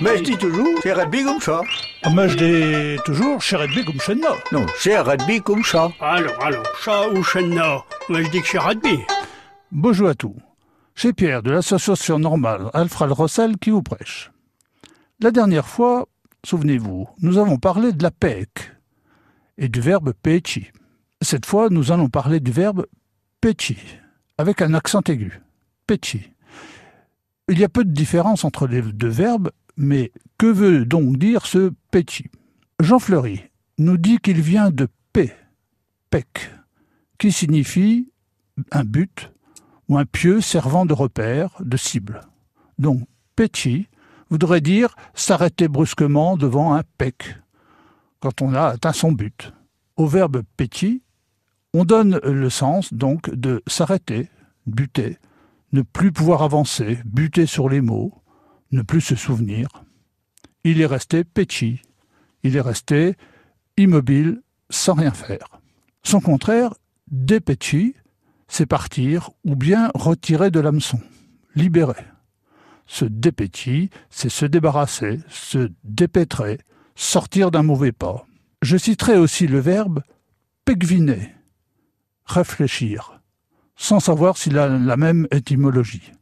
[0.00, 1.60] Mais je dis toujours, c'est rugby comme ça.
[2.02, 4.22] Ah, Mais je dis toujours, chez Redby comme chez nous.
[4.52, 5.90] Non, c'est rugby comme ça.
[6.00, 9.00] Alors, alors, chat ou chenna Moi, je dis que c'est rugby.
[9.72, 10.36] Bonjour à tous.
[10.94, 14.30] C'est Pierre de l'association normale Alfred Rossel qui vous prêche.
[15.20, 16.06] La dernière fois,
[16.44, 18.48] souvenez-vous, nous avons parlé de la PEC
[19.58, 20.68] et du verbe peci.
[21.22, 22.86] Cette fois, nous allons parler du verbe
[23.40, 23.76] peci,
[24.38, 25.40] avec un accent aigu.
[25.88, 26.30] Peci.
[27.48, 31.46] Il y a peu de différence entre les deux verbes, mais que veut donc dire
[31.46, 32.26] ce peci
[32.80, 33.40] Jean Fleury
[33.78, 35.32] nous dit qu'il vient de P,
[36.10, 36.50] pec,
[37.18, 38.10] qui signifie
[38.72, 39.32] un but
[39.88, 42.20] ou un pieu servant de repère, de cible.
[42.78, 43.02] Donc,
[43.36, 43.88] petit
[44.30, 47.36] voudrait dire s'arrêter brusquement devant un pec,
[48.20, 49.52] quand on a atteint son but.
[49.96, 51.02] Au verbe petit,
[51.72, 54.28] on donne le sens donc de s'arrêter,
[54.66, 55.18] buter,
[55.72, 58.22] ne plus pouvoir avancer, buter sur les mots,
[58.72, 59.68] ne plus se souvenir.
[60.64, 61.80] Il est resté petit,
[62.42, 63.16] il est resté
[63.76, 65.60] immobile, sans rien faire.
[66.02, 66.74] Son contraire,
[67.10, 67.94] dépétit,
[68.48, 71.00] c'est partir ou bien retirer de l'hameçon,
[71.54, 72.04] libérer.
[72.86, 76.58] Se dépétit, c'est se débarrasser, se dépêtrer,
[76.94, 78.26] sortir d'un mauvais pas.
[78.62, 80.02] Je citerai aussi le verbe
[80.64, 81.34] pegviner,
[82.24, 83.20] réfléchir,
[83.76, 86.12] sans savoir s'il a la même étymologie.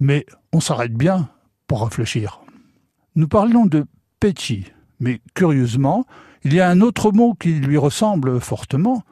[0.00, 1.30] Mais on s'arrête bien
[1.76, 2.40] réfléchir.
[3.14, 3.86] Nous parlons de
[4.20, 4.66] petit,
[5.00, 6.06] mais curieusement,
[6.44, 9.02] il y a un autre mot qui lui ressemble fortement,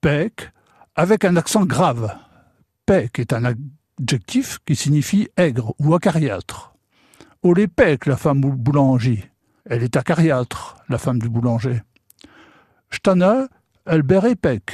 [0.00, 0.50] pec,
[0.96, 2.16] avec un accent grave.
[2.84, 6.74] Pec est un adjectif qui signifie aigre ou acariâtre.
[7.42, 9.30] Oh les pec, la femme boulanger.
[9.64, 11.82] Elle est acariâtre, la femme du boulanger.
[12.90, 13.48] Stana,
[13.86, 14.72] elle bérait pec.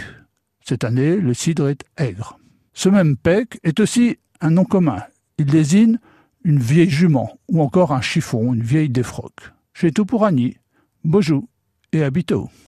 [0.64, 2.38] Cette année, le cidre est aigre.
[2.72, 5.02] Ce même pec est aussi un nom commun.
[5.38, 5.98] Il désigne
[6.44, 9.52] une vieille jument ou encore un chiffon, une vieille défroque.
[9.72, 10.58] Chez tout pour Annie.
[11.02, 11.44] Bonjour
[11.92, 12.50] et à bientôt.